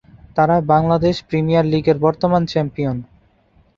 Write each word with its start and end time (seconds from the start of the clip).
তারা 0.35 0.55
বাংলাদেশ 0.73 1.15
প্রিমিয়ার 1.29 1.65
লীগের 1.71 1.97
বর্তমান 2.05 2.41
চ্যাম্পিয়ন। 2.45 2.97